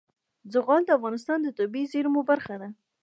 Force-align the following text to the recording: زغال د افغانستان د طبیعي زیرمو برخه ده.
زغال 0.53 0.81
د 0.85 0.89
افغانستان 0.97 1.39
د 1.43 1.47
طبیعي 1.59 1.85
زیرمو 1.93 2.21
برخه 2.29 2.55
ده. 2.61 2.69